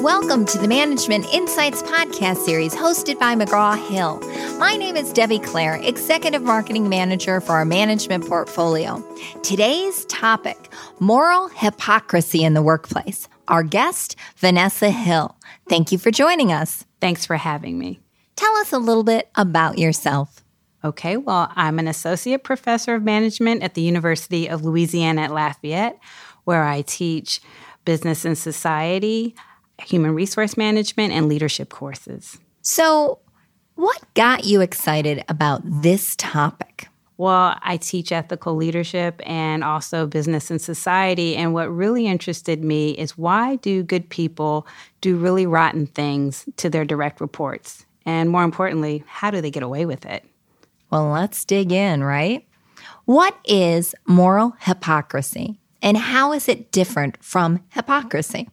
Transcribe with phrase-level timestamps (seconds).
[0.00, 4.18] Welcome to the Management Insights podcast series hosted by McGraw Hill.
[4.58, 9.04] My name is Debbie Clare, Executive Marketing Manager for our management portfolio.
[9.42, 13.28] Today's topic moral hypocrisy in the workplace.
[13.48, 15.36] Our guest, Vanessa Hill.
[15.68, 16.86] Thank you for joining us.
[17.02, 18.00] Thanks for having me.
[18.36, 20.42] Tell us a little bit about yourself.
[20.82, 25.98] Okay, well, I'm an associate professor of management at the University of Louisiana at Lafayette,
[26.44, 27.42] where I teach
[27.84, 29.34] business and society,
[29.82, 32.38] human resource management, and leadership courses.
[32.62, 33.20] So,
[33.74, 36.88] what got you excited about this topic?
[37.16, 41.36] Well, I teach ethical leadership and also business and society.
[41.36, 44.66] And what really interested me is why do good people
[45.02, 47.84] do really rotten things to their direct reports?
[48.06, 50.24] And more importantly, how do they get away with it?
[50.90, 52.46] Well, let's dig in, right?
[53.04, 58.48] What is moral hypocrisy and how is it different from hypocrisy?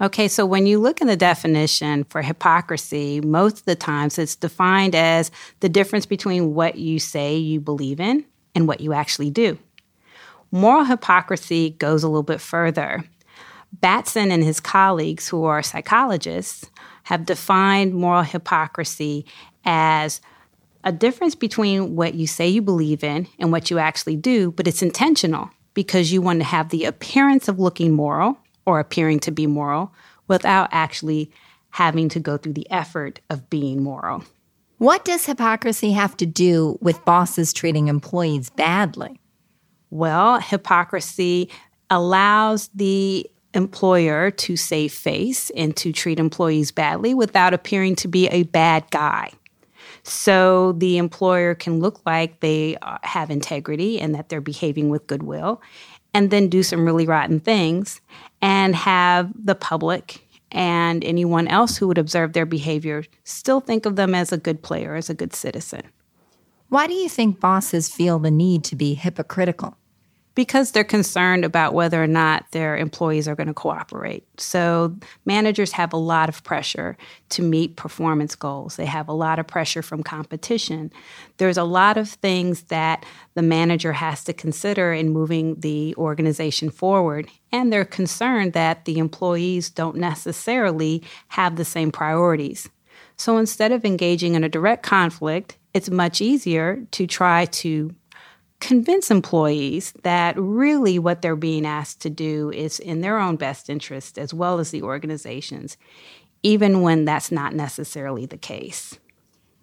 [0.00, 4.36] Okay, so when you look in the definition for hypocrisy, most of the times it's
[4.36, 9.30] defined as the difference between what you say you believe in and what you actually
[9.30, 9.58] do.
[10.50, 13.04] Moral hypocrisy goes a little bit further.
[13.80, 16.70] Batson and his colleagues, who are psychologists,
[17.04, 19.24] have defined moral hypocrisy
[19.64, 20.20] as
[20.84, 24.66] a difference between what you say you believe in and what you actually do, but
[24.66, 29.30] it's intentional because you want to have the appearance of looking moral or appearing to
[29.30, 29.92] be moral
[30.28, 31.30] without actually
[31.70, 34.24] having to go through the effort of being moral.
[34.78, 39.20] What does hypocrisy have to do with bosses treating employees badly?
[39.90, 41.50] Well, hypocrisy
[41.88, 48.26] allows the employer to save face and to treat employees badly without appearing to be
[48.28, 49.30] a bad guy.
[50.02, 55.06] So the employer can look like they uh, have integrity and that they're behaving with
[55.06, 55.60] goodwill,
[56.14, 58.00] and then do some really rotten things
[58.40, 63.96] and have the public and anyone else who would observe their behavior still think of
[63.96, 65.82] them as a good player, as a good citizen.
[66.68, 69.76] Why do you think bosses feel the need to be hypocritical?
[70.34, 74.26] Because they're concerned about whether or not their employees are going to cooperate.
[74.40, 76.96] So, managers have a lot of pressure
[77.30, 78.76] to meet performance goals.
[78.76, 80.90] They have a lot of pressure from competition.
[81.36, 83.04] There's a lot of things that
[83.34, 87.28] the manager has to consider in moving the organization forward.
[87.50, 92.68] And they're concerned that the employees don't necessarily have the same priorities.
[93.16, 97.94] So, instead of engaging in a direct conflict, it's much easier to try to
[98.62, 103.68] convince employees that really what they're being asked to do is in their own best
[103.68, 105.76] interest as well as the organization's,
[106.44, 108.96] even when that's not necessarily the case.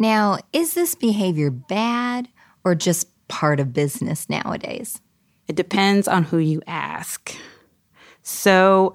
[0.00, 2.28] Now, is this behavior bad
[2.64, 5.00] or just part of business nowadays?
[5.46, 7.32] It depends on who you ask.
[8.22, 8.94] So,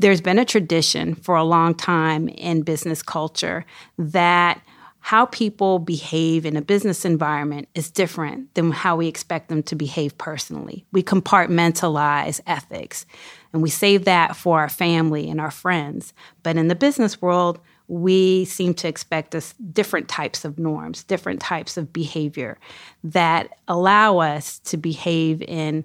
[0.00, 3.64] there's been a tradition for a long time in business culture
[3.98, 4.60] that
[5.04, 9.76] how people behave in a business environment is different than how we expect them to
[9.76, 10.86] behave personally.
[10.92, 13.04] We compartmentalize ethics
[13.52, 16.14] and we save that for our family and our friends.
[16.42, 21.42] But in the business world, we seem to expect us different types of norms, different
[21.42, 22.58] types of behavior
[23.02, 25.84] that allow us to behave in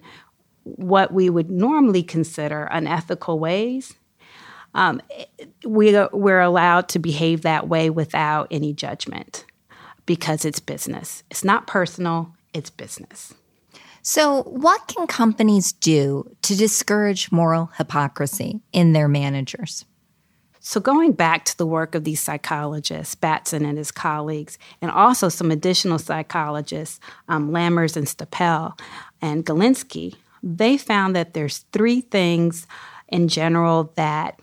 [0.64, 3.96] what we would normally consider unethical ways
[4.74, 5.02] um,
[5.66, 9.46] we, we're allowed to behave that way without any judgment
[10.06, 11.24] because it's business.
[11.30, 13.34] It's not personal, it's business.
[14.02, 19.86] So, what can companies do to discourage moral hypocrisy in their managers?
[20.62, 25.30] So, going back to the work of these psychologists, Batson and his colleagues, and also
[25.30, 28.80] some additional psychologists, um, Lammers and Stapel
[29.22, 32.68] and Galinsky, they found that there's three things
[33.10, 34.40] in general that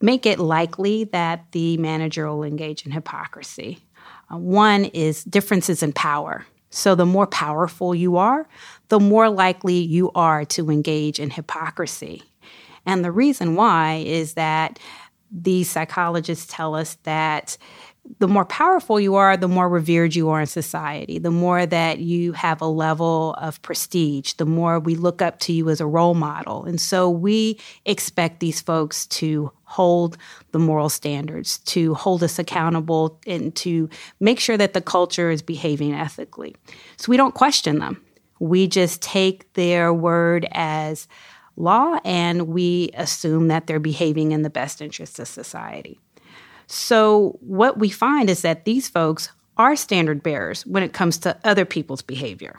[0.00, 3.78] make it likely that the manager will engage in hypocrisy.
[4.32, 6.46] Uh, one is differences in power.
[6.70, 8.46] So, the more powerful you are,
[8.88, 12.22] the more likely you are to engage in hypocrisy.
[12.84, 14.78] And the reason why is that
[15.30, 17.56] these psychologists tell us that
[18.18, 21.98] the more powerful you are, the more revered you are in society, the more that
[21.98, 25.86] you have a level of prestige, the more we look up to you as a
[25.86, 26.64] role model.
[26.64, 30.16] And so we expect these folks to hold
[30.52, 33.90] the moral standards, to hold us accountable, and to
[34.20, 36.56] make sure that the culture is behaving ethically.
[36.96, 38.02] So we don't question them.
[38.40, 41.08] We just take their word as
[41.56, 45.98] law and we assume that they're behaving in the best interests of society.
[46.68, 51.36] So, what we find is that these folks are standard bearers when it comes to
[51.42, 52.56] other people's behavior.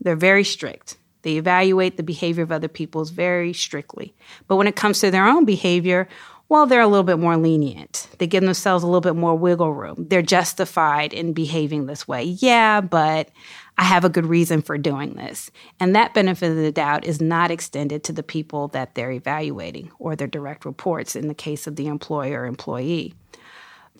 [0.00, 0.98] They're very strict.
[1.22, 4.14] They evaluate the behavior of other people's very strictly.
[4.48, 6.08] But when it comes to their own behavior,
[6.48, 8.08] well, they're a little bit more lenient.
[8.18, 10.06] They give themselves a little bit more wiggle room.
[10.10, 12.24] They're justified in behaving this way.
[12.24, 13.30] Yeah, but
[13.78, 15.50] I have a good reason for doing this.
[15.80, 19.92] And that benefit of the doubt is not extended to the people that they're evaluating
[19.98, 23.14] or their direct reports in the case of the employer or employee.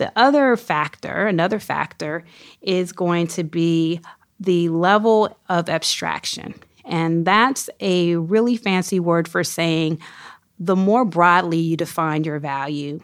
[0.03, 2.25] The other factor, another factor,
[2.61, 4.01] is going to be
[4.41, 6.55] the level of abstraction.
[6.85, 10.01] And that's a really fancy word for saying
[10.59, 12.99] the more broadly you define your value,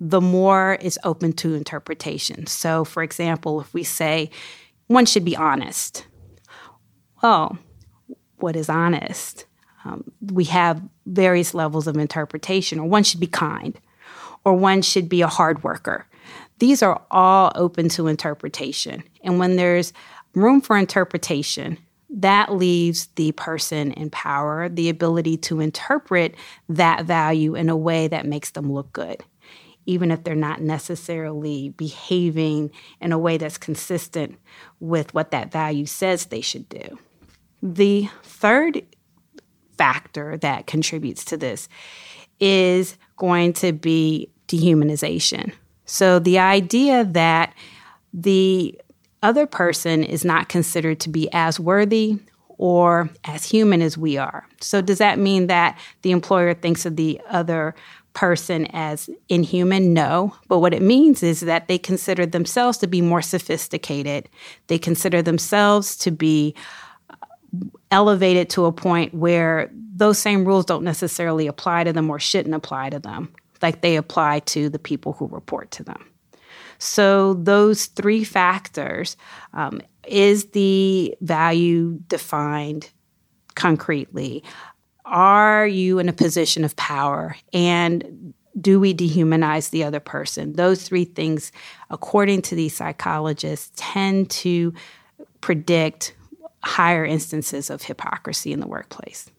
[0.00, 2.46] the more it's open to interpretation.
[2.46, 4.30] So, for example, if we say
[4.86, 6.06] one should be honest,
[7.22, 7.58] well,
[8.36, 9.44] what is honest?
[9.84, 13.78] Um, we have various levels of interpretation, or one should be kind,
[14.42, 16.06] or one should be a hard worker.
[16.60, 19.02] These are all open to interpretation.
[19.24, 19.92] And when there's
[20.34, 21.78] room for interpretation,
[22.10, 26.34] that leaves the person in power the ability to interpret
[26.68, 29.24] that value in a way that makes them look good,
[29.86, 32.70] even if they're not necessarily behaving
[33.00, 34.38] in a way that's consistent
[34.80, 36.98] with what that value says they should do.
[37.62, 38.82] The third
[39.78, 41.68] factor that contributes to this
[42.38, 45.52] is going to be dehumanization.
[45.90, 47.52] So the idea that
[48.14, 48.78] the
[49.22, 52.18] other person is not considered to be as worthy
[52.58, 54.46] or as human as we are.
[54.60, 57.74] So, does that mean that the employer thinks of the other
[58.12, 59.92] person as inhuman?
[59.92, 60.34] No.
[60.48, 64.28] But what it means is that they consider themselves to be more sophisticated,
[64.68, 66.54] they consider themselves to be
[67.10, 67.16] uh,
[67.90, 72.54] elevated to a point where those same rules don't necessarily apply to them or shouldn't
[72.54, 76.06] apply to them, like they apply to the people who report to them.
[76.78, 79.16] So, those three factors
[79.52, 82.90] um, is the value defined
[83.54, 84.42] concretely?
[85.04, 87.36] Are you in a position of power?
[87.52, 90.54] And do we dehumanize the other person?
[90.54, 91.52] Those three things,
[91.90, 94.72] according to these psychologists, tend to
[95.40, 96.14] predict
[96.62, 99.30] higher instances of hypocrisy in the workplace.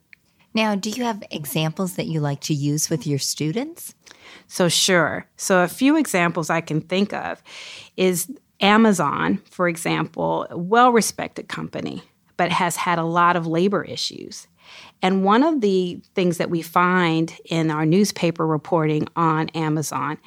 [0.53, 3.95] Now, do you have examples that you like to use with your students?
[4.47, 5.25] So, sure.
[5.37, 7.41] So, a few examples I can think of
[7.95, 12.03] is Amazon, for example, a well respected company,
[12.37, 14.47] but has had a lot of labor issues.
[15.01, 20.17] And one of the things that we find in our newspaper reporting on Amazon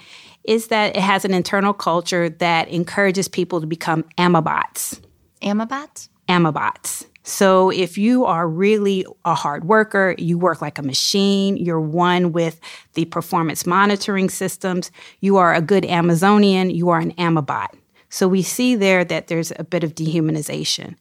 [0.42, 5.00] is that it has an internal culture that encourages people to become Amabots.
[5.42, 6.08] Amabots?
[6.28, 7.06] Amabots.
[7.26, 12.32] So if you are really a hard worker, you work like a machine, you're one
[12.32, 12.60] with
[12.92, 17.68] the performance monitoring systems, you are a good Amazonian, you are an Amabot.
[18.10, 20.96] So we see there that there's a bit of dehumanization.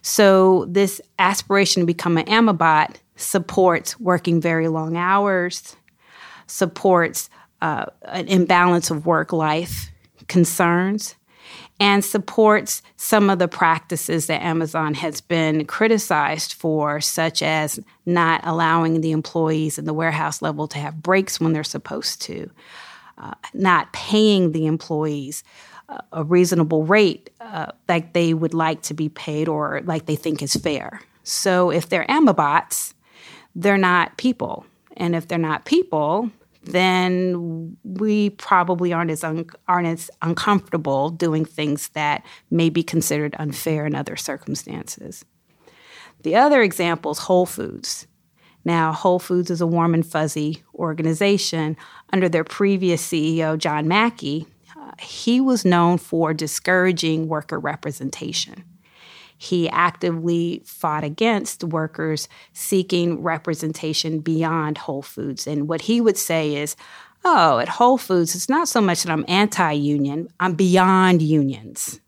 [0.00, 5.76] So this aspiration to become an Amabot supports working very long hours,
[6.46, 7.28] supports
[7.60, 9.90] uh, an imbalance of work life
[10.26, 11.16] concerns,
[11.78, 18.40] and supports some of the practices that Amazon has been criticized for, such as not
[18.44, 22.50] allowing the employees in the warehouse level to have breaks when they're supposed to,
[23.18, 25.44] uh, not paying the employees
[25.88, 30.16] uh, a reasonable rate uh, like they would like to be paid or like they
[30.16, 31.00] think is fair.
[31.22, 32.94] So if they're Amabots,
[33.54, 34.66] they're not people.
[34.96, 36.30] And if they're not people,
[36.66, 43.34] then we probably aren't as un- aren't as uncomfortable doing things that may be considered
[43.38, 45.24] unfair in other circumstances.
[46.22, 48.06] The other example is Whole Foods.
[48.64, 51.76] Now, Whole Foods is a warm and fuzzy organization.
[52.12, 58.64] Under their previous CEO, John Mackey, uh, he was known for discouraging worker representation
[59.38, 65.46] he actively fought against workers seeking representation beyond Whole Foods.
[65.46, 66.76] And what he would say is,
[67.24, 72.00] oh, at Whole Foods, it's not so much that I'm anti union, I'm beyond unions.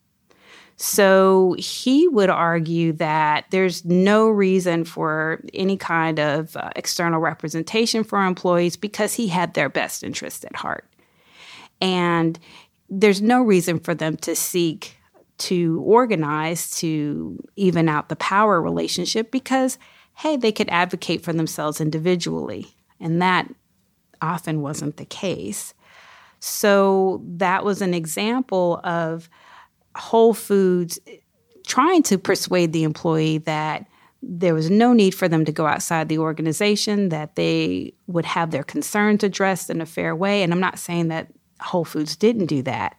[0.80, 8.04] So he would argue that there's no reason for any kind of uh, external representation
[8.04, 10.88] for employees because he had their best interest at heart.
[11.80, 12.38] And
[12.88, 14.97] there's no reason for them to seek
[15.38, 19.78] to organize to even out the power relationship because,
[20.16, 22.66] hey, they could advocate for themselves individually.
[23.00, 23.48] And that
[24.20, 25.74] often wasn't the case.
[26.40, 29.28] So that was an example of
[29.96, 30.98] Whole Foods
[31.66, 33.86] trying to persuade the employee that
[34.22, 38.50] there was no need for them to go outside the organization, that they would have
[38.50, 40.42] their concerns addressed in a fair way.
[40.42, 41.28] And I'm not saying that
[41.60, 42.96] Whole Foods didn't do that,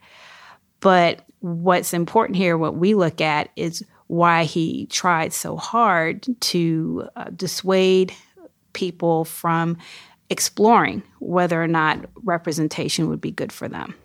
[0.79, 7.08] but what's important here, what we look at, is why he tried so hard to
[7.15, 8.13] uh, dissuade
[8.74, 9.77] people from
[10.29, 13.96] exploring whether or not representation would be good for them.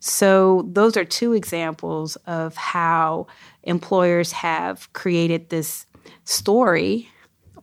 [0.00, 3.26] So, those are two examples of how
[3.62, 5.86] employers have created this
[6.24, 7.08] story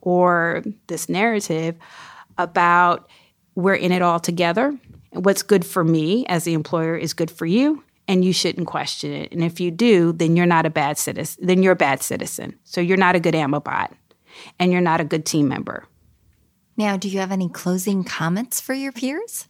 [0.01, 1.77] or this narrative
[2.39, 3.07] about
[3.53, 4.75] we're in it all together.
[5.11, 9.13] What's good for me as the employer is good for you, and you shouldn't question
[9.13, 9.31] it.
[9.31, 11.47] And if you do, then you're not a bad citizen.
[11.47, 12.59] Then you're a bad citizen.
[12.65, 13.93] So you're not a good AMABOT,
[14.59, 15.85] and you're not a good team member.
[16.75, 19.47] Now, do you have any closing comments for your peers?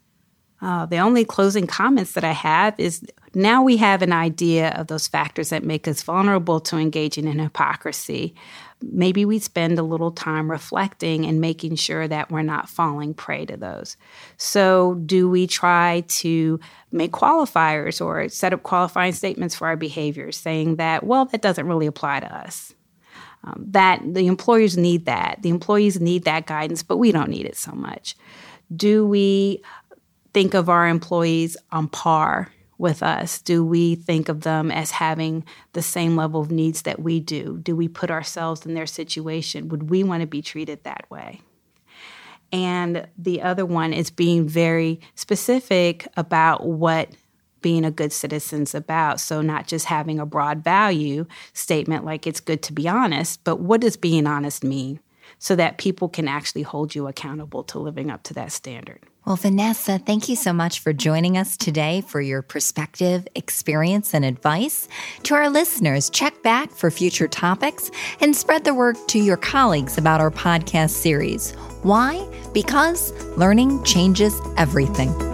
[0.61, 3.03] Uh, the only closing comments that I have is
[3.33, 7.39] now we have an idea of those factors that make us vulnerable to engaging in
[7.39, 8.35] hypocrisy.
[8.81, 13.45] Maybe we spend a little time reflecting and making sure that we're not falling prey
[13.45, 13.97] to those.
[14.37, 16.59] So, do we try to
[16.91, 21.67] make qualifiers or set up qualifying statements for our behaviors saying that, well, that doesn't
[21.67, 22.73] really apply to us?
[23.43, 25.39] Um, that the employers need that.
[25.41, 28.15] The employees need that guidance, but we don't need it so much.
[28.75, 29.63] Do we
[30.33, 33.41] think of our employees on par with us?
[33.41, 37.59] Do we think of them as having the same level of needs that we do?
[37.61, 39.69] Do we put ourselves in their situation?
[39.69, 41.41] Would we want to be treated that way?
[42.51, 47.11] And the other one is being very specific about what
[47.61, 49.21] being a good citizen's about.
[49.21, 53.59] So, not just having a broad value statement like it's good to be honest, but
[53.59, 54.99] what does being honest mean
[55.41, 58.99] so that people can actually hold you accountable to living up to that standard?
[59.25, 64.23] Well, Vanessa, thank you so much for joining us today for your perspective, experience, and
[64.23, 64.87] advice.
[65.23, 69.97] To our listeners, check back for future topics and spread the word to your colleagues
[69.97, 71.51] about our podcast series.
[71.81, 72.27] Why?
[72.53, 75.30] Because learning changes everything.